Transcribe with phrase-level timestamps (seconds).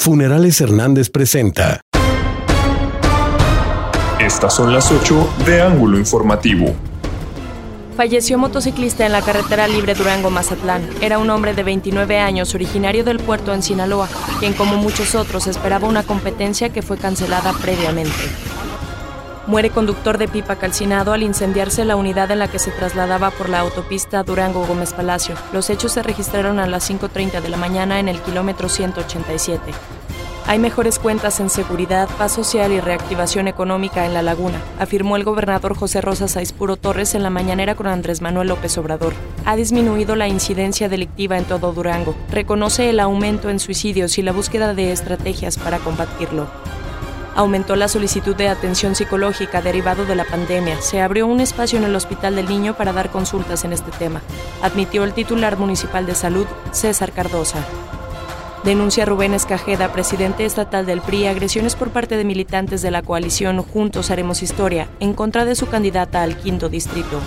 [0.00, 1.80] Funerales Hernández presenta.
[4.20, 6.72] Estas son las 8 de Ángulo Informativo.
[7.96, 10.88] Falleció motociclista en la carretera libre Durango-Mazatlán.
[11.00, 14.08] Era un hombre de 29 años, originario del puerto en Sinaloa,
[14.38, 18.12] quien como muchos otros esperaba una competencia que fue cancelada previamente.
[19.48, 23.48] Muere conductor de pipa calcinado al incendiarse la unidad en la que se trasladaba por
[23.48, 25.36] la autopista Durango Gómez Palacio.
[25.54, 29.72] Los hechos se registraron a las 5.30 de la mañana en el kilómetro 187.
[30.46, 35.24] Hay mejores cuentas en seguridad, paz social y reactivación económica en la laguna, afirmó el
[35.24, 39.14] gobernador José Rosa Saizpuro Torres en la mañanera con Andrés Manuel López Obrador.
[39.46, 42.14] Ha disminuido la incidencia delictiva en todo Durango.
[42.30, 46.48] Reconoce el aumento en suicidios y la búsqueda de estrategias para combatirlo
[47.38, 50.82] aumentó la solicitud de atención psicológica derivado de la pandemia.
[50.82, 54.22] Se abrió un espacio en el Hospital del Niño para dar consultas en este tema,
[54.60, 57.64] admitió el titular municipal de salud, César Cardosa.
[58.64, 63.62] Denuncia Rubén Escajeda, presidente estatal del PRI, agresiones por parte de militantes de la coalición
[63.62, 67.20] Juntos Haremos Historia en contra de su candidata al quinto distrito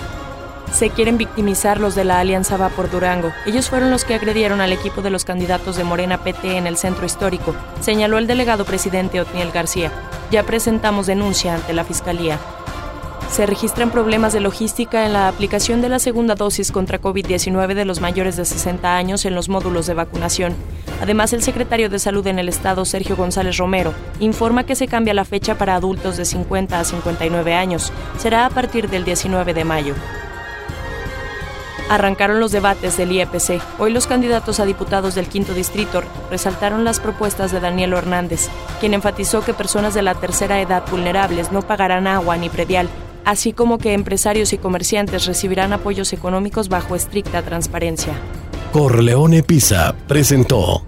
[0.71, 3.31] se quieren victimizar los de la Alianza Va por Durango.
[3.45, 6.77] Ellos fueron los que agredieron al equipo de los candidatos de Morena PT en el
[6.77, 9.91] centro histórico, señaló el delegado presidente Otniel García.
[10.31, 12.39] Ya presentamos denuncia ante la Fiscalía.
[13.31, 17.85] Se registran problemas de logística en la aplicación de la segunda dosis contra COVID-19 de
[17.85, 20.53] los mayores de 60 años en los módulos de vacunación.
[21.01, 25.13] Además, el secretario de Salud en el Estado, Sergio González Romero, informa que se cambia
[25.13, 27.93] la fecha para adultos de 50 a 59 años.
[28.17, 29.95] Será a partir del 19 de mayo.
[31.91, 33.61] Arrancaron los debates del IEPC.
[33.77, 38.47] Hoy los candidatos a diputados del quinto distrito resaltaron las propuestas de Daniel Hernández,
[38.79, 42.87] quien enfatizó que personas de la tercera edad vulnerables no pagarán agua ni predial,
[43.25, 48.13] así como que empresarios y comerciantes recibirán apoyos económicos bajo estricta transparencia.
[48.71, 50.85] Corleone Pisa presentó